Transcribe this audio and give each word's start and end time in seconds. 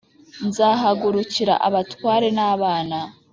nzahagurukira 0.47 1.53
abatware 1.67 2.27
n 2.37 2.39
abana 2.51 2.97